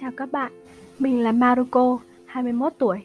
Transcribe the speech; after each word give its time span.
chào 0.00 0.10
các 0.16 0.32
bạn, 0.32 0.52
mình 0.98 1.22
là 1.22 1.32
Maruko, 1.32 1.98
21 2.26 2.72
tuổi. 2.78 2.98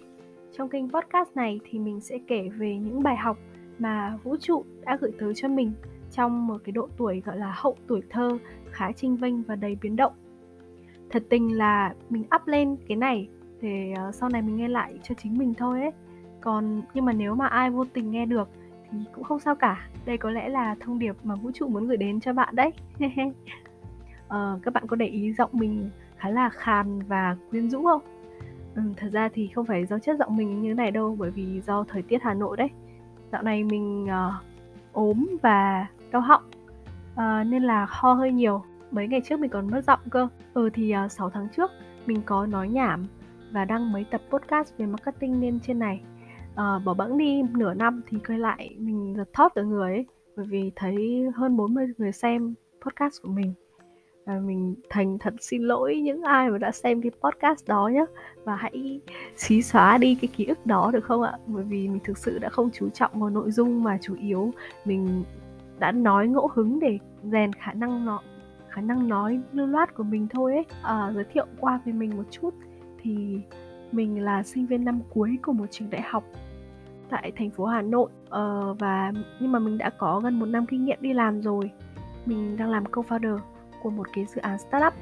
Trong 0.58 0.70
kênh 0.70 0.90
podcast 0.90 1.36
này 1.36 1.60
thì 1.70 1.80
mình 1.80 2.02
sẽ 2.02 2.18
kể 2.28 2.50
về 2.58 2.78
những 2.78 3.04
bài 3.04 3.18
học 3.18 3.38
mà 3.80 4.18
vũ 4.24 4.36
trụ 4.38 4.64
đã 4.82 4.98
gửi 5.02 5.12
tới 5.20 5.34
cho 5.36 5.48
mình 5.48 5.72
trong 6.12 6.48
một 6.48 6.58
cái 6.64 6.72
độ 6.72 6.88
tuổi 6.98 7.22
gọi 7.26 7.38
là 7.38 7.54
hậu 7.56 7.76
tuổi 7.88 8.02
thơ 8.10 8.38
khá 8.72 8.92
trinh 8.92 9.18
vênh 9.18 9.44
và 9.44 9.56
đầy 9.56 9.78
biến 9.82 9.96
động. 9.96 10.14
Thật 11.10 11.24
tình 11.30 11.58
là 11.58 11.94
mình 12.10 12.24
up 12.36 12.48
lên 12.48 12.76
cái 12.88 12.98
này 12.98 13.30
để 13.62 13.94
ờ, 13.98 14.12
sau 14.12 14.30
này 14.30 14.42
mình 14.42 14.56
nghe 14.56 14.68
lại 14.68 15.00
cho 15.04 15.16
chính 15.16 15.38
mình 15.38 15.54
thôi 15.54 15.82
ấy. 15.82 15.92
Còn 16.42 16.82
nhưng 16.94 17.06
mà 17.06 17.14
nếu 17.14 17.36
mà 17.36 17.48
ai 17.48 17.70
vô 17.70 17.86
tình 17.94 18.12
nghe 18.12 18.26
được 18.26 18.50
thì 18.92 18.98
cũng 19.16 19.24
không 19.24 19.40
sao 19.40 19.56
cả. 19.56 19.90
Đây 20.06 20.18
có 20.18 20.30
lẽ 20.30 20.50
là 20.50 20.76
thông 20.80 21.00
điệp 21.00 21.16
mà 21.24 21.36
vũ 21.36 21.52
trụ 21.54 21.68
muốn 21.68 21.88
gửi 21.88 21.98
đến 21.98 22.20
cho 22.20 22.34
bạn 22.34 22.56
đấy. 22.56 22.72
uh, 24.26 24.34
các 24.64 24.74
bạn 24.74 24.88
có 24.88 24.96
để 24.96 25.08
ý 25.08 25.34
giọng 25.34 25.50
mình 25.54 25.90
khá 26.24 26.30
là 26.30 26.50
khàn 26.50 27.00
và 27.08 27.36
quyến 27.52 27.70
rũ 27.70 27.84
không? 27.84 28.02
Ừ, 28.76 28.82
thật 28.98 29.08
ra 29.12 29.30
thì 29.34 29.48
không 29.48 29.66
phải 29.66 29.86
do 29.86 30.00
chất 30.00 30.18
giọng 30.20 30.38
mình 30.38 30.62
như 30.62 30.70
thế 30.70 30.74
này 30.74 30.92
đâu 30.92 31.16
bởi 31.20 31.32
vì 31.32 31.62
do 31.62 31.86
thời 31.88 32.02
tiết 32.02 32.22
Hà 32.22 32.34
Nội 32.34 32.58
đấy. 32.58 32.70
Dạo 33.32 33.44
này 33.44 33.64
mình 33.64 34.04
uh, 34.06 34.44
ốm 34.94 35.28
và 35.42 35.88
đau 36.12 36.22
họng 36.22 36.44
uh, 37.14 37.48
nên 37.48 37.64
là 37.64 37.88
ho 37.90 38.14
hơi 38.14 38.32
nhiều. 38.32 38.64
Mấy 38.92 39.08
ngày 39.08 39.22
trước 39.26 39.40
mình 39.40 39.50
còn 39.50 39.72
mất 39.72 39.82
giọng 39.88 40.00
cơ. 40.10 40.28
Ừ 40.54 40.70
thì 40.74 40.92
ờ, 40.92 41.06
uh, 41.06 41.12
6 41.12 41.30
tháng 41.30 41.48
trước 41.56 41.72
mình 42.06 42.22
có 42.26 42.46
nói 42.46 42.70
nhảm 42.70 43.06
và 43.52 43.66
đăng 43.66 43.92
mấy 43.92 44.06
tập 44.12 44.22
podcast 44.30 44.78
về 44.78 44.86
marketing 44.86 45.42
lên 45.42 45.60
trên 45.60 45.80
này. 45.80 46.02
Uh, 46.52 46.84
bỏ 46.86 46.94
bẵng 46.94 47.18
đi 47.18 47.42
nửa 47.54 47.74
năm 47.74 48.02
thì 48.10 48.18
quay 48.28 48.40
lại 48.40 48.76
mình 48.80 49.14
giật 49.18 49.30
thót 49.34 49.56
ở 49.56 49.64
người 49.64 49.92
ấy 49.92 50.06
bởi 50.36 50.46
vì 50.50 50.72
thấy 50.76 51.26
hơn 51.36 51.58
40 51.58 51.88
người 51.98 52.12
xem 52.12 52.54
podcast 52.86 53.22
của 53.24 53.30
mình 53.30 53.54
và 54.26 54.40
mình 54.40 54.76
thành 54.90 55.18
thật 55.18 55.34
xin 55.40 55.62
lỗi 55.62 56.02
những 56.04 56.22
ai 56.22 56.50
mà 56.50 56.58
đã 56.58 56.72
xem 56.72 57.02
cái 57.02 57.12
podcast 57.22 57.68
đó 57.68 57.88
nhé 57.88 58.06
và 58.44 58.56
hãy 58.56 59.00
xí 59.36 59.62
xóa 59.62 59.98
đi 59.98 60.18
cái 60.22 60.30
ký 60.38 60.46
ức 60.46 60.66
đó 60.66 60.92
được 60.94 61.04
không 61.04 61.22
ạ? 61.22 61.34
Bởi 61.48 61.64
vì 61.64 61.88
mình 61.88 62.00
thực 62.04 62.18
sự 62.18 62.40
đã 62.40 62.50
không 62.50 62.70
chú 62.74 62.90
trọng 62.90 63.20
vào 63.20 63.30
nội 63.30 63.52
dung 63.52 63.84
mà 63.84 63.98
chủ 64.02 64.16
yếu 64.22 64.54
mình 64.86 65.24
đã 65.80 65.92
nói 65.92 66.28
ngẫu 66.28 66.50
hứng 66.54 66.80
để 66.80 66.98
rèn 67.24 67.54
khả 67.54 67.74
năng 67.74 68.06
nó 68.06 68.22
khả 68.70 68.82
năng 68.82 69.10
nói 69.10 69.40
lưu 69.52 69.68
loát 69.68 69.96
của 69.96 70.04
mình 70.04 70.28
thôi 70.30 70.54
ấy. 70.54 70.66
À, 70.84 71.12
giới 71.16 71.24
thiệu 71.24 71.46
qua 71.60 71.80
về 71.86 71.94
mình 71.94 72.18
một 72.18 72.24
chút 72.32 72.54
thì 73.02 73.42
mình 73.92 74.24
là 74.24 74.44
sinh 74.44 74.66
viên 74.66 74.86
năm 74.86 75.00
cuối 75.14 75.38
của 75.42 75.54
một 75.54 75.66
trường 75.72 75.90
đại 75.90 76.02
học 76.02 76.24
tại 77.10 77.32
thành 77.36 77.50
phố 77.50 77.66
Hà 77.66 77.82
Nội. 77.82 78.10
Uh, 78.26 78.80
và 78.80 79.12
nhưng 79.40 79.52
mà 79.52 79.60
mình 79.60 79.78
đã 79.78 79.90
có 79.90 80.20
gần 80.20 80.40
một 80.40 80.46
năm 80.46 80.66
kinh 80.66 80.86
nghiệm 80.86 80.98
đi 81.02 81.14
làm 81.14 81.42
rồi. 81.42 81.72
Mình 82.26 82.58
đang 82.58 82.70
làm 82.70 82.84
co-founder 82.84 83.40
của 83.84 83.90
một 83.90 84.08
cái 84.14 84.26
dự 84.26 84.42
án 84.42 84.58
startup. 84.60 84.94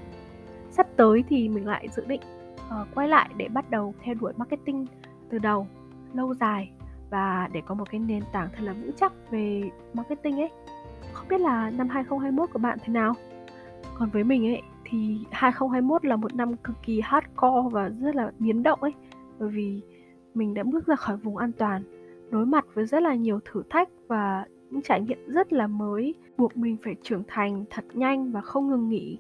Sắp 0.70 0.88
tới 0.96 1.24
thì 1.30 1.50
mình 1.50 1.68
lại 1.68 1.88
dự 1.96 2.06
định 2.06 2.22
uh, 2.58 2.88
quay 2.96 3.08
lại 3.08 3.30
để 3.38 3.48
bắt 3.48 3.70
đầu 3.70 3.94
theo 4.04 4.16
đuổi 4.16 4.34
marketing 4.38 4.86
từ 5.30 5.38
đầu 5.40 5.68
lâu 6.14 6.34
dài 6.34 6.72
và 7.10 7.50
để 7.54 7.62
có 7.66 7.76
một 7.76 7.92
cái 7.92 8.00
nền 8.00 8.24
tảng 8.32 8.50
thật 8.54 8.64
là 8.64 8.74
vững 8.74 8.92
chắc 9.00 9.14
về 9.32 9.70
marketing 9.94 10.40
ấy. 10.40 10.50
Không 11.14 11.28
biết 11.28 11.42
là 11.42 11.70
năm 11.70 11.90
2021 11.90 12.50
của 12.54 12.60
bạn 12.60 12.78
thế 12.86 12.94
nào? 12.94 13.14
Còn 13.98 14.10
với 14.10 14.24
mình 14.24 14.48
ấy 14.48 14.62
thì 14.86 15.20
2021 15.32 16.06
là 16.06 16.16
một 16.16 16.36
năm 16.36 16.58
cực 16.58 16.76
kỳ 16.84 17.02
hardcore 17.04 17.70
và 17.72 17.90
rất 17.90 18.16
là 18.16 18.32
biến 18.40 18.64
động 18.64 18.84
ấy 18.84 18.94
bởi 19.40 19.50
vì 19.50 19.82
mình 20.34 20.54
đã 20.54 20.64
bước 20.64 20.88
ra 20.88 20.96
khỏi 20.96 21.18
vùng 21.18 21.38
an 21.38 21.52
toàn 21.52 21.84
đối 22.32 22.46
mặt 22.46 22.66
với 22.74 22.86
rất 22.86 23.04
là 23.04 23.16
nhiều 23.16 23.40
thử 23.46 23.64
thách 23.70 23.90
và 24.08 24.46
những 24.72 24.82
trải 24.82 25.02
nghiệm 25.02 25.18
rất 25.28 25.54
là 25.54 25.68
mới, 25.68 26.16
buộc 26.38 26.58
mình 26.58 26.78
phải 26.84 26.96
trưởng 27.04 27.24
thành 27.28 27.66
thật 27.70 27.86
nhanh 27.94 28.32
và 28.32 28.42
không 28.42 28.70
ngừng 28.70 28.90
nghỉ. 28.90 29.18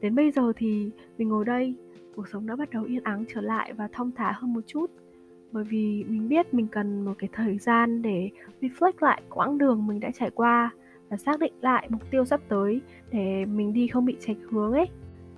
Đến 0.00 0.14
bây 0.14 0.30
giờ 0.30 0.52
thì 0.56 0.90
mình 1.18 1.28
ngồi 1.28 1.44
đây, 1.44 1.74
cuộc 2.16 2.28
sống 2.28 2.46
đã 2.46 2.56
bắt 2.56 2.70
đầu 2.70 2.84
yên 2.84 3.02
ắng 3.02 3.24
trở 3.34 3.40
lại 3.40 3.72
và 3.72 3.88
thong 3.92 4.10
thả 4.16 4.32
hơn 4.32 4.52
một 4.52 4.60
chút. 4.66 4.90
Bởi 5.52 5.64
vì 5.64 6.04
mình 6.08 6.28
biết 6.28 6.54
mình 6.54 6.66
cần 6.66 7.04
một 7.04 7.12
cái 7.18 7.30
thời 7.32 7.58
gian 7.58 8.02
để 8.02 8.30
reflect 8.60 8.92
lại 9.00 9.22
quãng 9.30 9.58
đường 9.58 9.86
mình 9.86 10.00
đã 10.00 10.10
trải 10.14 10.30
qua 10.30 10.70
và 11.08 11.16
xác 11.16 11.40
định 11.40 11.52
lại 11.60 11.86
mục 11.90 12.10
tiêu 12.10 12.24
sắp 12.24 12.40
tới 12.48 12.80
để 13.10 13.44
mình 13.44 13.72
đi 13.72 13.88
không 13.88 14.04
bị 14.04 14.16
chệch 14.20 14.36
hướng 14.50 14.72
ấy. 14.72 14.86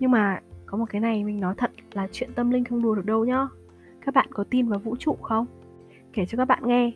Nhưng 0.00 0.10
mà 0.10 0.40
có 0.66 0.78
một 0.78 0.86
cái 0.90 1.00
này 1.00 1.24
mình 1.24 1.40
nói 1.40 1.54
thật 1.56 1.70
là 1.92 2.08
chuyện 2.12 2.30
tâm 2.34 2.50
linh 2.50 2.64
không 2.64 2.82
đùa 2.82 2.94
được 2.94 3.06
đâu 3.06 3.24
nhá. 3.24 3.48
Các 4.00 4.14
bạn 4.14 4.26
có 4.30 4.44
tin 4.44 4.68
vào 4.68 4.78
vũ 4.78 4.96
trụ 4.96 5.16
không? 5.22 5.46
Kể 6.12 6.26
cho 6.26 6.36
các 6.36 6.44
bạn 6.44 6.62
nghe 6.66 6.92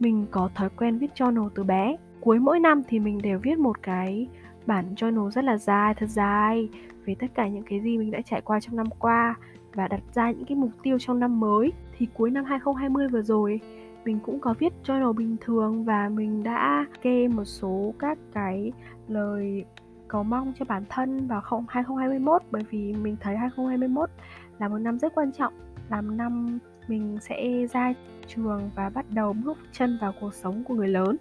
mình 0.00 0.26
có 0.30 0.50
thói 0.54 0.68
quen 0.76 0.98
viết 0.98 1.10
journal 1.14 1.48
từ 1.54 1.64
bé. 1.64 1.96
Cuối 2.20 2.38
mỗi 2.38 2.60
năm 2.60 2.82
thì 2.88 2.98
mình 2.98 3.22
đều 3.22 3.38
viết 3.38 3.58
một 3.58 3.82
cái 3.82 4.28
bản 4.66 4.94
journal 4.96 5.30
rất 5.30 5.44
là 5.44 5.56
dài, 5.56 5.94
thật 5.94 6.06
dài, 6.06 6.68
về 7.04 7.14
tất 7.18 7.26
cả 7.34 7.48
những 7.48 7.62
cái 7.62 7.80
gì 7.80 7.98
mình 7.98 8.10
đã 8.10 8.20
trải 8.20 8.40
qua 8.40 8.60
trong 8.60 8.76
năm 8.76 8.86
qua 8.98 9.34
và 9.74 9.88
đặt 9.88 10.00
ra 10.14 10.30
những 10.30 10.44
cái 10.44 10.56
mục 10.56 10.70
tiêu 10.82 10.98
trong 10.98 11.20
năm 11.20 11.40
mới. 11.40 11.72
Thì 11.98 12.06
cuối 12.14 12.30
năm 12.30 12.44
2020 12.44 13.08
vừa 13.08 13.22
rồi, 13.22 13.60
mình 14.04 14.18
cũng 14.22 14.40
có 14.40 14.54
viết 14.58 14.72
journal 14.84 15.12
bình 15.12 15.36
thường 15.40 15.84
và 15.84 16.08
mình 16.08 16.42
đã 16.42 16.86
kê 17.02 17.28
một 17.28 17.44
số 17.44 17.94
các 17.98 18.18
cái 18.32 18.72
lời 19.08 19.64
cầu 20.08 20.22
mong 20.22 20.52
cho 20.58 20.64
bản 20.64 20.84
thân 20.88 21.26
vào 21.26 21.42
2021 21.68 22.42
bởi 22.50 22.62
vì 22.70 22.94
mình 22.94 23.16
thấy 23.20 23.36
2021 23.36 24.10
là 24.58 24.68
một 24.68 24.78
năm 24.78 24.98
rất 24.98 25.14
quan 25.14 25.32
trọng. 25.32 25.52
Làm 25.90 26.16
năm 26.16 26.58
mình 26.88 27.18
sẽ 27.20 27.66
ra 27.72 27.94
trường 28.34 28.70
và 28.74 28.88
bắt 28.88 29.06
đầu 29.10 29.32
bước 29.32 29.58
chân 29.72 29.98
vào 30.00 30.14
cuộc 30.20 30.34
sống 30.34 30.64
của 30.64 30.74
người 30.74 30.88
lớn. 30.88 31.16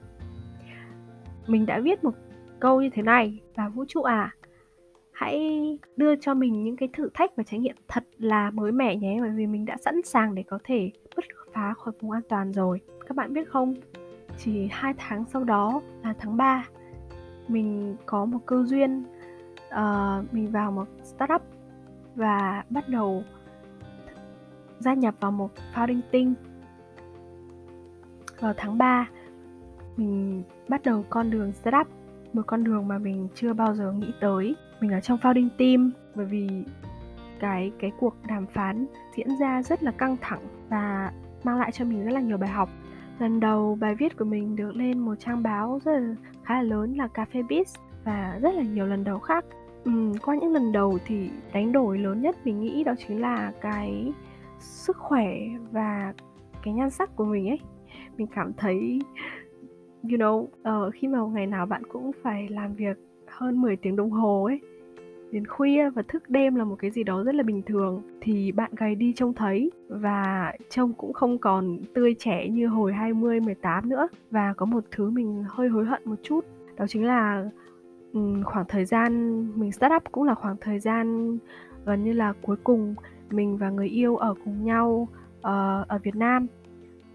Mình 1.47 1.65
đã 1.65 1.79
viết 1.79 2.03
một 2.03 2.13
câu 2.59 2.81
như 2.81 2.89
thế 2.93 3.01
này 3.01 3.39
và 3.55 3.69
vũ 3.69 3.85
trụ 3.87 4.01
à 4.01 4.31
hãy 5.19 5.77
đưa 5.97 6.15
cho 6.15 6.33
mình 6.33 6.63
những 6.63 6.75
cái 6.75 6.89
thử 6.93 7.09
thách 7.13 7.35
và 7.35 7.43
trải 7.43 7.59
nghiệm 7.59 7.75
thật 7.87 8.03
là 8.17 8.51
mới 8.51 8.71
mẻ 8.71 8.95
nhé 8.95 9.17
bởi 9.21 9.29
vì 9.29 9.47
mình 9.47 9.65
đã 9.65 9.77
sẵn 9.77 10.01
sàng 10.03 10.35
để 10.35 10.43
có 10.43 10.59
thể 10.63 10.91
bứt 11.15 11.25
phá 11.53 11.73
khỏi 11.73 11.93
vùng 12.01 12.11
an 12.11 12.21
toàn 12.29 12.53
rồi. 12.53 12.81
Các 13.07 13.15
bạn 13.15 13.33
biết 13.33 13.49
không? 13.49 13.75
Chỉ 14.37 14.67
hai 14.71 14.93
tháng 14.97 15.25
sau 15.33 15.43
đó 15.43 15.81
là 16.03 16.13
tháng 16.19 16.37
3 16.37 16.67
mình 17.47 17.95
có 18.05 18.25
một 18.25 18.39
cơ 18.45 18.63
duyên 18.63 19.03
uh, 19.67 20.33
mình 20.33 20.51
vào 20.51 20.71
một 20.71 20.85
startup 21.03 21.41
và 22.15 22.63
bắt 22.69 22.89
đầu 22.89 23.23
gia 24.79 24.93
nhập 24.93 25.15
vào 25.19 25.31
một 25.31 25.51
founding 25.73 26.01
team 26.11 26.33
vào 28.39 28.53
tháng 28.57 28.77
3 28.77 29.07
mình 29.97 30.43
bắt 30.67 30.81
đầu 30.83 31.05
con 31.09 31.29
đường 31.29 31.51
startup 31.51 31.87
một 32.33 32.41
con 32.47 32.63
đường 32.63 32.87
mà 32.87 32.97
mình 32.97 33.27
chưa 33.35 33.53
bao 33.53 33.75
giờ 33.75 33.91
nghĩ 33.91 34.11
tới. 34.19 34.55
Mình 34.81 34.91
ở 34.91 34.99
trong 34.99 35.17
founding 35.17 35.49
team 35.57 35.91
bởi 36.15 36.25
vì 36.25 36.49
cái 37.39 37.71
cái 37.79 37.91
cuộc 37.99 38.15
đàm 38.27 38.47
phán 38.47 38.85
diễn 39.15 39.27
ra 39.39 39.63
rất 39.63 39.83
là 39.83 39.91
căng 39.91 40.17
thẳng 40.21 40.41
và 40.69 41.11
mang 41.43 41.59
lại 41.59 41.71
cho 41.71 41.85
mình 41.85 42.05
rất 42.05 42.11
là 42.11 42.21
nhiều 42.21 42.37
bài 42.37 42.49
học. 42.49 42.69
Lần 43.19 43.39
đầu 43.39 43.77
bài 43.81 43.95
viết 43.95 44.17
của 44.17 44.25
mình 44.25 44.55
được 44.55 44.75
lên 44.75 44.99
một 44.99 45.15
trang 45.19 45.43
báo 45.43 45.79
rất 45.85 45.91
là 45.91 46.15
khá 46.43 46.55
là 46.55 46.61
lớn 46.61 46.93
là 46.93 47.07
Cafe 47.13 47.47
Biz 47.47 47.65
và 48.05 48.39
rất 48.41 48.55
là 48.55 48.63
nhiều 48.63 48.85
lần 48.85 49.03
đầu 49.03 49.19
khác. 49.19 49.45
Ừ, 49.83 49.91
qua 50.21 50.35
những 50.35 50.53
lần 50.53 50.71
đầu 50.71 50.97
thì 51.05 51.29
đánh 51.53 51.71
đổi 51.71 51.97
lớn 51.97 52.21
nhất 52.21 52.35
mình 52.43 52.59
nghĩ 52.59 52.83
đó 52.83 52.93
chính 53.07 53.21
là 53.21 53.51
cái 53.61 54.13
sức 54.59 54.97
khỏe 54.97 55.27
và 55.71 56.13
cái 56.63 56.73
nhan 56.73 56.89
sắc 56.89 57.15
của 57.15 57.25
mình 57.25 57.47
ấy 57.49 57.59
mình 58.19 58.27
cảm 58.35 58.53
thấy 58.53 58.99
you 60.03 60.17
know 60.17 60.39
uh, 60.41 60.93
khi 60.93 61.07
mà 61.07 61.19
ngày 61.33 61.47
nào 61.47 61.65
bạn 61.65 61.83
cũng 61.89 62.11
phải 62.23 62.47
làm 62.49 62.73
việc 62.73 62.97
hơn 63.27 63.61
10 63.61 63.75
tiếng 63.75 63.95
đồng 63.95 64.11
hồ 64.11 64.43
ấy 64.43 64.59
đến 65.31 65.47
khuya 65.47 65.89
và 65.89 66.01
thức 66.07 66.29
đêm 66.29 66.55
là 66.55 66.63
một 66.63 66.75
cái 66.79 66.91
gì 66.91 67.03
đó 67.03 67.23
rất 67.23 67.35
là 67.35 67.43
bình 67.43 67.61
thường 67.61 68.01
thì 68.21 68.51
bạn 68.51 68.71
gầy 68.77 68.95
đi 68.95 69.13
trông 69.15 69.33
thấy 69.33 69.71
và 69.87 70.53
trông 70.69 70.93
cũng 70.93 71.13
không 71.13 71.37
còn 71.37 71.79
tươi 71.93 72.15
trẻ 72.19 72.47
như 72.47 72.67
hồi 72.67 72.93
20 72.93 73.39
18 73.39 73.89
nữa. 73.89 74.07
Và 74.31 74.53
có 74.57 74.65
một 74.65 74.83
thứ 74.91 75.09
mình 75.09 75.43
hơi 75.49 75.67
hối 75.69 75.85
hận 75.85 76.01
một 76.05 76.15
chút 76.23 76.45
đó 76.77 76.85
chính 76.87 77.05
là 77.05 77.49
khoảng 78.43 78.65
thời 78.67 78.85
gian 78.85 79.11
mình 79.59 79.71
start 79.71 79.93
up 79.95 80.03
cũng 80.11 80.23
là 80.23 80.35
khoảng 80.35 80.55
thời 80.61 80.79
gian 80.79 81.37
gần 81.85 82.03
như 82.03 82.13
là 82.13 82.33
cuối 82.41 82.57
cùng 82.63 82.95
mình 83.29 83.57
và 83.57 83.69
người 83.69 83.87
yêu 83.87 84.17
ở 84.17 84.33
cùng 84.45 84.65
nhau 84.65 85.07
uh, 85.39 85.87
ở 85.87 85.99
Việt 86.03 86.15
Nam 86.15 86.47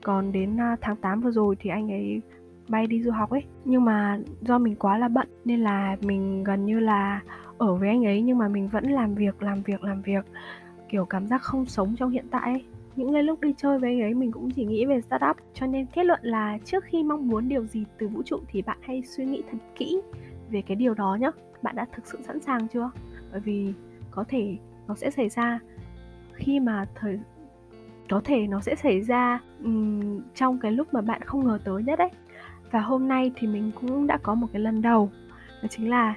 còn 0.04 0.32
đến 0.32 0.60
à, 0.60 0.76
tháng 0.80 0.96
8 0.96 1.20
vừa 1.20 1.30
rồi 1.30 1.56
thì 1.60 1.70
anh 1.70 1.92
ấy 1.92 2.20
bay 2.68 2.86
đi 2.86 3.02
du 3.02 3.10
học 3.10 3.30
ấy. 3.30 3.42
Nhưng 3.64 3.84
mà 3.84 4.18
do 4.40 4.58
mình 4.58 4.76
quá 4.76 4.98
là 4.98 5.08
bận 5.08 5.28
nên 5.44 5.60
là 5.60 5.96
mình 6.00 6.44
gần 6.44 6.66
như 6.66 6.80
là 6.80 7.20
ở 7.58 7.74
với 7.74 7.88
anh 7.88 8.06
ấy 8.06 8.22
nhưng 8.22 8.38
mà 8.38 8.48
mình 8.48 8.68
vẫn 8.68 8.84
làm 8.84 9.14
việc 9.14 9.42
làm 9.42 9.62
việc 9.62 9.84
làm 9.84 10.02
việc. 10.02 10.24
Kiểu 10.88 11.04
cảm 11.04 11.26
giác 11.26 11.42
không 11.42 11.66
sống 11.66 11.94
trong 11.98 12.10
hiện 12.10 12.26
tại 12.30 12.42
ấy. 12.42 12.64
Những 12.96 13.12
cái 13.12 13.22
lúc 13.22 13.40
đi 13.40 13.54
chơi 13.56 13.78
với 13.78 13.90
anh 13.90 14.00
ấy 14.00 14.14
mình 14.14 14.32
cũng 14.32 14.50
chỉ 14.50 14.64
nghĩ 14.64 14.84
về 14.86 15.00
startup. 15.00 15.36
Cho 15.54 15.66
nên 15.66 15.86
kết 15.86 16.04
luận 16.04 16.20
là 16.22 16.58
trước 16.64 16.84
khi 16.84 17.02
mong 17.02 17.28
muốn 17.28 17.48
điều 17.48 17.66
gì 17.66 17.84
từ 17.98 18.08
vũ 18.08 18.22
trụ 18.22 18.40
thì 18.48 18.62
bạn 18.62 18.78
hãy 18.80 19.02
suy 19.02 19.24
nghĩ 19.24 19.42
thật 19.50 19.58
kỹ 19.74 20.00
về 20.50 20.62
cái 20.62 20.76
điều 20.76 20.94
đó 20.94 21.18
nhé 21.20 21.30
bạn 21.62 21.76
đã 21.76 21.86
thực 21.92 22.06
sự 22.06 22.18
sẵn 22.22 22.40
sàng 22.40 22.68
chưa? 22.68 22.90
Bởi 23.32 23.40
vì 23.40 23.72
có 24.10 24.24
thể 24.28 24.56
nó 24.88 24.94
sẽ 24.94 25.10
xảy 25.10 25.28
ra 25.28 25.58
khi 26.32 26.60
mà 26.60 26.86
thời 26.94 27.18
có 28.10 28.20
thể 28.24 28.46
nó 28.46 28.60
sẽ 28.60 28.74
xảy 28.74 29.00
ra 29.00 29.40
um, 29.64 30.20
trong 30.34 30.58
cái 30.58 30.72
lúc 30.72 30.94
mà 30.94 31.00
bạn 31.00 31.22
không 31.22 31.46
ngờ 31.46 31.58
tới 31.64 31.82
nhất 31.82 31.98
đấy 31.98 32.10
và 32.70 32.80
hôm 32.80 33.08
nay 33.08 33.32
thì 33.36 33.46
mình 33.46 33.70
cũng 33.80 34.06
đã 34.06 34.18
có 34.22 34.34
một 34.34 34.46
cái 34.52 34.62
lần 34.62 34.82
đầu 34.82 35.10
đó 35.62 35.68
chính 35.70 35.90
là 35.90 36.14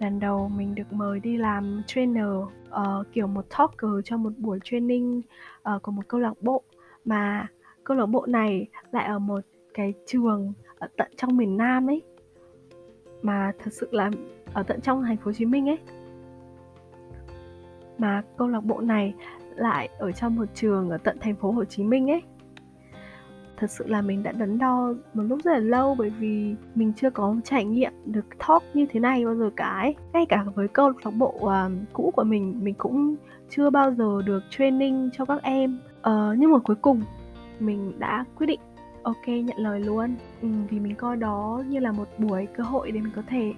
lần 0.00 0.20
đầu 0.20 0.48
mình 0.56 0.74
được 0.74 0.92
mời 0.92 1.20
đi 1.20 1.36
làm 1.36 1.82
trainer 1.86 2.26
uh, 2.76 3.06
kiểu 3.12 3.26
một 3.26 3.46
talker 3.58 3.90
cho 4.04 4.16
một 4.16 4.32
buổi 4.38 4.58
training 4.64 5.22
uh, 5.74 5.82
của 5.82 5.92
một 5.92 6.02
câu 6.08 6.20
lạc 6.20 6.42
bộ. 6.42 6.62
Mà 7.04 7.48
câu 7.84 7.96
lạc 7.96 8.06
bộ 8.06 8.26
này 8.26 8.66
lại 8.92 9.06
ở 9.06 9.18
một 9.18 9.40
cái 9.74 9.94
trường 10.06 10.52
ở 10.78 10.88
tận 10.96 11.12
trong 11.16 11.36
miền 11.36 11.56
Nam 11.56 11.90
ấy 11.90 12.02
mà 13.22 13.52
thật 13.58 13.70
sự 13.72 13.88
là 13.90 14.10
ở 14.52 14.62
tận 14.62 14.80
trong 14.80 15.02
thành 15.02 15.16
phố 15.16 15.24
Hồ 15.24 15.32
Chí 15.32 15.44
Minh 15.44 15.68
ấy. 15.68 15.78
Mà 17.98 18.22
câu 18.36 18.48
lạc 18.48 18.64
bộ 18.64 18.80
này 18.80 19.14
lại 19.56 19.88
ở 19.98 20.12
trong 20.12 20.36
một 20.36 20.44
trường 20.54 20.90
ở 20.90 20.98
tận 20.98 21.16
thành 21.20 21.36
phố 21.36 21.50
Hồ 21.50 21.64
Chí 21.64 21.82
Minh 21.82 22.10
ấy. 22.10 22.22
Thật 23.56 23.70
sự 23.70 23.86
là 23.86 24.02
mình 24.02 24.22
đã 24.22 24.32
đắn 24.32 24.58
đo 24.58 24.94
một 25.14 25.22
lúc 25.22 25.38
rất 25.44 25.52
là 25.52 25.58
lâu 25.58 25.94
bởi 25.94 26.10
vì 26.10 26.54
mình 26.74 26.92
chưa 26.96 27.10
có 27.10 27.36
trải 27.44 27.64
nghiệm 27.64 27.92
được 28.04 28.26
talk 28.38 28.62
như 28.74 28.86
thế 28.92 29.00
này 29.00 29.24
bao 29.24 29.34
giờ 29.34 29.50
cả 29.56 29.68
ấy. 29.68 29.94
Ngay 30.12 30.26
cả 30.26 30.44
với 30.54 30.68
câu 30.68 30.92
lạc 31.04 31.10
bộ 31.10 31.34
uh, 31.36 31.52
cũ 31.92 32.12
của 32.16 32.24
mình 32.24 32.64
mình 32.64 32.74
cũng 32.78 33.16
chưa 33.50 33.70
bao 33.70 33.94
giờ 33.94 34.22
được 34.26 34.42
training 34.50 35.10
cho 35.12 35.24
các 35.24 35.42
em. 35.42 35.78
Uh, 35.98 36.38
nhưng 36.38 36.52
mà 36.52 36.58
cuối 36.58 36.76
cùng 36.76 37.02
mình 37.60 37.92
đã 37.98 38.24
quyết 38.38 38.46
định 38.46 38.60
ok 39.02 39.28
nhận 39.28 39.58
lời 39.58 39.80
luôn. 39.80 40.14
Ừ, 40.42 40.48
vì 40.70 40.80
mình 40.80 40.94
coi 40.94 41.16
đó 41.16 41.62
như 41.68 41.78
là 41.78 41.92
một 41.92 42.08
buổi 42.18 42.46
cơ 42.46 42.64
hội 42.64 42.90
để 42.90 43.00
mình 43.00 43.12
có 43.16 43.22
thể 43.28 43.52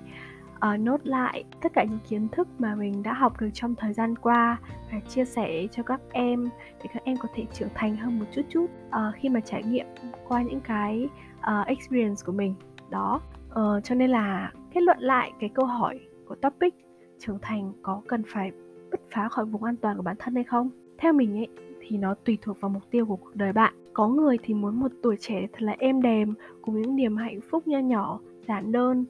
uh, 0.74 0.80
nốt 0.80 1.06
lại 1.06 1.44
tất 1.62 1.72
cả 1.72 1.84
những 1.84 1.98
kiến 2.08 2.28
thức 2.28 2.48
mà 2.58 2.74
mình 2.74 3.02
đã 3.02 3.12
học 3.12 3.40
được 3.40 3.48
trong 3.54 3.74
thời 3.74 3.92
gian 3.92 4.16
qua 4.16 4.60
và 4.92 5.00
chia 5.00 5.24
sẻ 5.24 5.66
cho 5.72 5.82
các 5.82 6.00
em 6.12 6.48
để 6.84 6.90
các 6.94 7.04
em 7.04 7.16
có 7.16 7.28
thể 7.34 7.44
trưởng 7.52 7.68
thành 7.74 7.96
hơn 7.96 8.18
một 8.18 8.24
chút 8.32 8.42
chút 8.48 8.66
uh, 8.88 9.14
khi 9.14 9.28
mà 9.28 9.40
trải 9.40 9.62
nghiệm 9.62 9.86
qua 10.28 10.42
những 10.42 10.60
cái 10.60 11.08
uh, 11.38 11.66
experience 11.66 12.22
của 12.26 12.32
mình. 12.32 12.54
Đó. 12.90 13.20
Uh, 13.48 13.84
cho 13.84 13.94
nên 13.94 14.10
là 14.10 14.52
kết 14.74 14.80
luận 14.80 14.98
lại 15.00 15.32
cái 15.40 15.50
câu 15.54 15.66
hỏi 15.66 16.00
của 16.28 16.34
topic 16.34 16.74
trưởng 17.18 17.38
thành 17.42 17.72
có 17.82 18.02
cần 18.08 18.22
phải 18.26 18.52
bứt 18.90 19.00
phá 19.10 19.28
khỏi 19.28 19.44
vùng 19.44 19.64
an 19.64 19.76
toàn 19.76 19.96
của 19.96 20.02
bản 20.02 20.16
thân 20.18 20.34
hay 20.34 20.44
không? 20.44 20.70
Theo 20.98 21.12
mình 21.12 21.36
ấy 21.36 21.48
thì 21.80 21.96
nó 21.96 22.14
tùy 22.14 22.38
thuộc 22.42 22.60
vào 22.60 22.68
mục 22.68 22.82
tiêu 22.90 23.06
của 23.06 23.16
cuộc 23.16 23.34
đời 23.34 23.52
bạn. 23.52 23.74
Có 23.92 24.08
người 24.08 24.38
thì 24.42 24.54
muốn 24.54 24.80
một 24.80 24.90
tuổi 25.02 25.16
trẻ 25.20 25.46
thật 25.52 25.62
là 25.62 25.76
êm 25.78 26.02
đềm 26.02 26.34
cùng 26.62 26.80
những 26.80 26.96
niềm 26.96 27.16
hạnh 27.16 27.40
phúc 27.50 27.66
nho 27.66 27.78
nhỏ 27.78 28.20
giản 28.48 28.72
đơn 28.72 29.04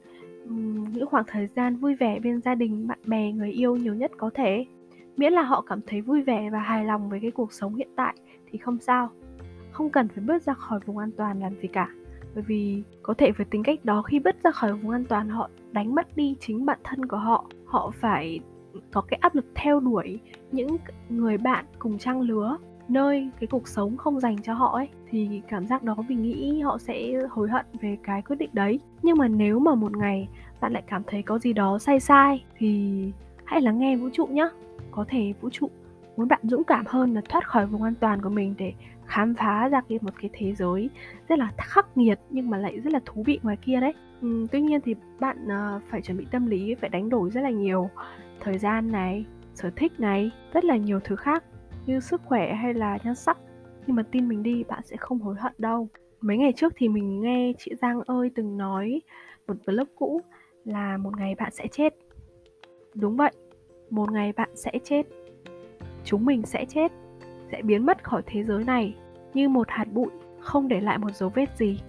những 0.93 1.07
khoảng 1.07 1.23
thời 1.27 1.47
gian 1.47 1.75
vui 1.75 1.95
vẻ 1.95 2.19
bên 2.19 2.41
gia 2.41 2.55
đình, 2.55 2.87
bạn 2.87 2.99
bè, 3.05 3.31
người 3.31 3.51
yêu 3.51 3.75
nhiều 3.75 3.93
nhất 3.93 4.11
có 4.17 4.29
thể. 4.33 4.65
Miễn 5.17 5.33
là 5.33 5.41
họ 5.41 5.61
cảm 5.61 5.79
thấy 5.87 6.01
vui 6.01 6.21
vẻ 6.21 6.49
và 6.49 6.59
hài 6.59 6.85
lòng 6.85 7.09
với 7.09 7.19
cái 7.19 7.31
cuộc 7.31 7.53
sống 7.53 7.75
hiện 7.75 7.89
tại 7.95 8.15
thì 8.51 8.57
không 8.59 8.79
sao. 8.79 9.09
Không 9.71 9.89
cần 9.89 10.07
phải 10.07 10.23
bước 10.23 10.43
ra 10.43 10.53
khỏi 10.53 10.79
vùng 10.85 10.97
an 10.97 11.11
toàn 11.17 11.39
làm 11.39 11.55
gì 11.61 11.67
cả, 11.67 11.89
bởi 12.35 12.43
vì 12.47 12.83
có 13.03 13.13
thể 13.13 13.31
với 13.31 13.45
tính 13.45 13.63
cách 13.63 13.85
đó 13.85 14.01
khi 14.01 14.19
bước 14.19 14.35
ra 14.43 14.51
khỏi 14.51 14.73
vùng 14.73 14.91
an 14.91 15.03
toàn, 15.09 15.29
họ 15.29 15.49
đánh 15.71 15.95
mất 15.95 16.15
đi 16.15 16.35
chính 16.39 16.65
bản 16.65 16.79
thân 16.83 17.05
của 17.05 17.17
họ. 17.17 17.45
Họ 17.65 17.91
phải 18.01 18.39
có 18.91 19.01
cái 19.01 19.17
áp 19.21 19.35
lực 19.35 19.45
theo 19.55 19.79
đuổi 19.79 20.19
những 20.51 20.77
người 21.09 21.37
bạn 21.37 21.65
cùng 21.79 21.97
trang 21.97 22.21
lứa 22.21 22.57
nơi 22.89 23.29
cái 23.39 23.47
cuộc 23.47 23.67
sống 23.67 23.97
không 23.97 24.19
dành 24.19 24.37
cho 24.41 24.53
họ 24.53 24.77
ấy 24.77 24.87
thì 25.09 25.41
cảm 25.47 25.67
giác 25.67 25.83
đó 25.83 25.95
mình 26.07 26.21
nghĩ 26.21 26.61
họ 26.61 26.77
sẽ 26.77 27.13
hối 27.29 27.49
hận 27.49 27.65
về 27.81 27.97
cái 28.03 28.21
quyết 28.21 28.35
định 28.35 28.49
đấy. 28.53 28.79
Nhưng 29.03 29.17
mà 29.17 29.27
nếu 29.27 29.59
mà 29.59 29.75
một 29.75 29.97
ngày 29.97 30.27
bạn 30.61 30.73
lại 30.73 30.83
cảm 30.87 31.03
thấy 31.07 31.21
có 31.21 31.39
gì 31.39 31.53
đó 31.53 31.79
sai 31.79 31.99
sai 31.99 32.43
thì 32.57 33.01
hãy 33.45 33.61
lắng 33.61 33.79
nghe 33.79 33.95
vũ 33.95 34.09
trụ 34.13 34.25
nhé 34.25 34.49
có 34.91 35.05
thể 35.07 35.33
vũ 35.41 35.49
trụ 35.49 35.69
muốn 36.17 36.27
bạn 36.27 36.39
dũng 36.43 36.63
cảm 36.63 36.85
hơn 36.87 37.13
là 37.13 37.21
thoát 37.29 37.47
khỏi 37.47 37.65
vùng 37.65 37.83
an 37.83 37.93
toàn 37.99 38.21
của 38.21 38.29
mình 38.29 38.55
để 38.57 38.73
khám 39.05 39.33
phá 39.35 39.69
ra 39.69 39.81
cái 39.89 39.99
một 40.01 40.13
cái 40.21 40.29
thế 40.33 40.53
giới 40.55 40.89
rất 41.29 41.39
là 41.39 41.51
khắc 41.57 41.97
nghiệt 41.97 42.19
nhưng 42.29 42.49
mà 42.49 42.57
lại 42.57 42.79
rất 42.79 42.93
là 42.93 42.99
thú 43.05 43.23
vị 43.25 43.39
ngoài 43.43 43.57
kia 43.61 43.79
đấy. 43.79 43.93
Ừ, 44.21 44.47
tuy 44.51 44.61
nhiên 44.61 44.81
thì 44.81 44.95
bạn 45.19 45.47
uh, 45.47 45.81
phải 45.89 46.01
chuẩn 46.01 46.17
bị 46.17 46.25
tâm 46.31 46.45
lý 46.45 46.75
phải 46.75 46.89
đánh 46.89 47.09
đổi 47.09 47.29
rất 47.29 47.41
là 47.41 47.49
nhiều 47.49 47.89
thời 48.39 48.57
gian 48.57 48.91
này 48.91 49.25
sở 49.55 49.69
thích 49.75 49.99
này 49.99 50.31
rất 50.53 50.65
là 50.65 50.75
nhiều 50.77 50.99
thứ 51.03 51.15
khác 51.15 51.43
như 51.89 51.99
sức 51.99 52.21
khỏe 52.25 52.53
hay 52.53 52.73
là 52.73 52.97
nhan 53.03 53.15
sắc. 53.15 53.37
Nhưng 53.87 53.95
mà 53.95 54.03
tin 54.11 54.27
mình 54.27 54.43
đi, 54.43 54.63
bạn 54.63 54.81
sẽ 54.85 54.97
không 54.97 55.19
hối 55.19 55.35
hận 55.39 55.53
đâu. 55.57 55.87
Mấy 56.21 56.37
ngày 56.37 56.53
trước 56.55 56.73
thì 56.75 56.87
mình 56.87 57.21
nghe 57.21 57.53
chị 57.57 57.71
Giang 57.81 58.01
ơi 58.01 58.31
từng 58.35 58.57
nói 58.57 59.01
một 59.47 59.53
blog 59.65 59.87
cũ 59.95 60.21
là 60.65 60.97
một 60.97 61.17
ngày 61.17 61.35
bạn 61.35 61.51
sẽ 61.51 61.67
chết. 61.67 61.93
Đúng 62.93 63.17
vậy, 63.17 63.31
một 63.89 64.11
ngày 64.11 64.33
bạn 64.33 64.49
sẽ 64.55 64.71
chết. 64.83 65.07
Chúng 66.03 66.25
mình 66.25 66.41
sẽ 66.45 66.65
chết, 66.65 66.91
sẽ 67.51 67.61
biến 67.61 67.85
mất 67.85 68.03
khỏi 68.03 68.21
thế 68.25 68.43
giới 68.43 68.63
này 68.63 68.95
như 69.33 69.49
một 69.49 69.67
hạt 69.69 69.85
bụi, 69.93 70.09
không 70.39 70.67
để 70.67 70.81
lại 70.81 70.97
một 70.97 71.15
dấu 71.15 71.29
vết 71.29 71.57
gì. 71.57 71.79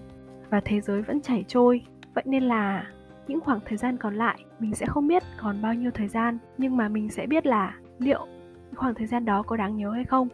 Và 0.49 0.61
thế 0.65 0.81
giới 0.81 1.01
vẫn 1.01 1.21
chảy 1.21 1.45
trôi. 1.47 1.81
Vậy 2.13 2.23
nên 2.27 2.43
là 2.43 2.91
những 3.27 3.41
khoảng 3.41 3.59
thời 3.65 3.77
gian 3.77 3.97
còn 3.97 4.15
lại 4.15 4.39
mình 4.59 4.73
sẽ 4.75 4.85
không 4.85 5.07
biết 5.07 5.23
còn 5.41 5.61
bao 5.61 5.73
nhiêu 5.73 5.91
thời 5.91 6.07
gian. 6.07 6.37
Nhưng 6.57 6.77
mà 6.77 6.89
mình 6.89 7.09
sẽ 7.09 7.25
biết 7.25 7.45
là 7.45 7.75
liệu 7.99 8.27
khoảng 8.75 8.95
thời 8.95 9.07
gian 9.07 9.25
đó 9.25 9.43
có 9.43 9.57
đáng 9.57 9.77
nhớ 9.77 9.91
hay 9.91 10.03
không? 10.03 10.27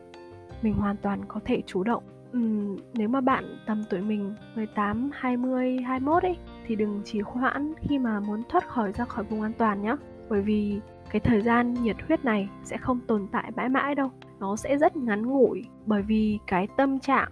Mình 0.62 0.74
hoàn 0.74 0.96
toàn 0.98 1.22
có 1.28 1.40
thể 1.46 1.62
chủ 1.68 1.84
động. 1.84 2.04
Uhm, 2.38 2.78
nếu 2.94 3.08
mà 3.08 3.22
bạn 3.22 3.44
tầm 3.68 3.84
tuổi 3.90 4.02
mình 4.02 4.36
18, 4.56 5.10
20, 5.14 5.78
21 5.78 6.24
ấy 6.24 6.38
thì 6.68 6.76
đừng 6.76 7.02
trì 7.06 7.20
hoãn 7.20 7.74
khi 7.82 8.00
mà 8.00 8.20
muốn 8.20 8.44
thoát 8.50 8.68
khỏi 8.68 8.92
ra 8.92 9.06
khỏi 9.06 9.24
vùng 9.24 9.42
an 9.42 9.52
toàn 9.58 9.82
nhé 9.82 9.96
bởi 10.30 10.42
vì 10.42 10.80
cái 11.10 11.20
thời 11.20 11.42
gian 11.42 11.74
nhiệt 11.74 11.96
huyết 12.08 12.26
này 12.26 12.50
sẽ 12.64 12.78
không 12.78 13.00
tồn 13.08 13.28
tại 13.32 13.52
mãi 13.56 13.70
mãi 13.70 13.96
đâu. 13.96 14.12
Nó 14.40 14.56
sẽ 14.56 14.78
rất 14.78 14.96
ngắn 14.96 15.26
ngủi 15.26 15.64
bởi 15.86 16.02
vì 16.02 16.40
cái 16.48 16.68
tâm 16.78 17.00
trạng 17.00 17.32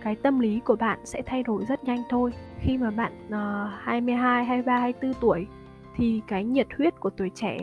cái 0.00 0.16
tâm 0.16 0.40
lý 0.40 0.60
của 0.60 0.76
bạn 0.76 0.98
sẽ 1.04 1.22
thay 1.26 1.42
đổi 1.42 1.64
rất 1.68 1.84
nhanh 1.84 2.02
thôi. 2.08 2.32
Khi 2.60 2.78
mà 2.78 2.90
bạn 2.90 3.12
uh, 3.26 3.70
22, 3.82 4.44
23, 4.44 4.78
24 4.78 5.20
tuổi 5.20 5.46
thì 5.96 6.20
cái 6.26 6.44
nhiệt 6.44 6.66
huyết 6.76 7.00
của 7.00 7.10
tuổi 7.10 7.30
trẻ 7.34 7.58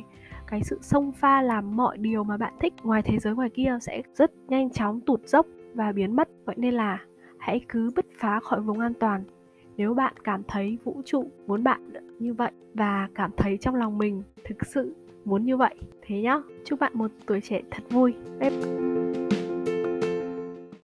cái 0.48 0.64
sự 0.64 0.78
xông 0.82 1.12
pha 1.12 1.42
làm 1.42 1.76
mọi 1.76 1.98
điều 1.98 2.24
mà 2.24 2.38
bạn 2.38 2.54
thích 2.60 2.74
ngoài 2.84 3.02
thế 3.02 3.20
giới 3.20 3.36
ngoài 3.36 3.50
kia 3.50 3.78
sẽ 3.82 4.02
rất 4.16 4.32
nhanh 4.48 4.70
chóng 4.70 5.02
tụt 5.02 5.22
dốc 5.26 5.46
và 5.74 5.92
biến 5.92 6.16
mất. 6.16 6.30
Vậy 6.46 6.56
nên 6.60 6.74
là 6.74 7.00
hãy 7.40 7.66
cứ 7.70 7.92
bứt 7.96 8.06
phá 8.18 8.40
khỏi 8.40 8.62
vùng 8.62 8.80
an 8.80 8.94
toàn. 9.00 9.24
Nếu 9.78 9.94
bạn 9.94 10.14
cảm 10.24 10.44
thấy 10.48 10.78
vũ 10.84 11.02
trụ 11.06 11.30
muốn 11.48 11.64
bạn 11.64 11.94
như 12.20 12.34
vậy 12.34 12.52
và 12.74 13.10
cảm 13.16 13.32
thấy 13.38 13.58
trong 13.58 13.76
lòng 13.76 13.98
mình 13.98 14.24
thực 14.46 14.66
sự 14.66 14.96
muốn 15.26 15.46
như 15.46 15.58
vậy, 15.58 15.76
thế 16.02 16.22
nhá. 16.22 16.40
Chúc 16.66 16.80
bạn 16.80 16.92
một 16.96 17.12
tuổi 17.26 17.42
trẻ 17.42 17.62
thật 17.72 17.84
vui. 17.90 18.14
Bye 18.40 19.45